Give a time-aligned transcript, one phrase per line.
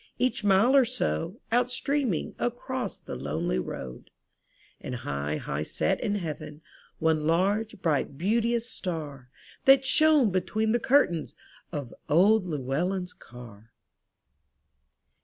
[0.17, 4.09] Each mile or so, out streaming Across the lonely road;
[4.79, 6.63] And high, high set in heaven,
[6.97, 9.29] One large, bright, beauteous star,
[9.65, 11.35] That shone between the curtains
[11.71, 13.73] Of old Llewellyn's car.